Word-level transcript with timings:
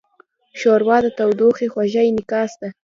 ښوروا 0.59 0.97
د 1.03 1.07
تودوخې 1.17 1.67
خوږه 1.73 2.01
انعکاس 2.09 2.51
ده. 2.61 2.69